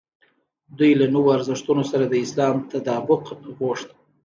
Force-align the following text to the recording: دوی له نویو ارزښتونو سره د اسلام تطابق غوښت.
دوی 0.77 0.91
له 0.99 1.05
نویو 1.13 1.33
ارزښتونو 1.37 1.83
سره 1.91 2.05
د 2.07 2.13
اسلام 2.25 2.55
تطابق 2.71 3.23
غوښت. 3.57 3.89